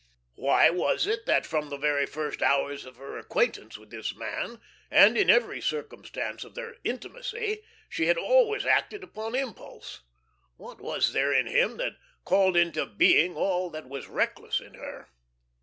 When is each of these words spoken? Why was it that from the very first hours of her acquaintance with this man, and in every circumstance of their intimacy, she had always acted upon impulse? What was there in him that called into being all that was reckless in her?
Why 0.33 0.71
was 0.71 1.05
it 1.05 1.27
that 1.27 1.45
from 1.45 1.69
the 1.69 1.77
very 1.77 2.07
first 2.07 2.41
hours 2.41 2.85
of 2.85 2.95
her 2.95 3.19
acquaintance 3.19 3.77
with 3.77 3.91
this 3.91 4.15
man, 4.15 4.59
and 4.89 5.15
in 5.15 5.29
every 5.29 5.61
circumstance 5.61 6.43
of 6.43 6.55
their 6.55 6.77
intimacy, 6.83 7.63
she 7.87 8.07
had 8.07 8.17
always 8.17 8.65
acted 8.65 9.03
upon 9.03 9.35
impulse? 9.35 10.01
What 10.57 10.81
was 10.81 11.13
there 11.13 11.31
in 11.31 11.45
him 11.45 11.77
that 11.77 11.97
called 12.25 12.57
into 12.57 12.87
being 12.87 13.35
all 13.35 13.69
that 13.69 13.87
was 13.87 14.07
reckless 14.07 14.59
in 14.59 14.73
her? 14.73 15.11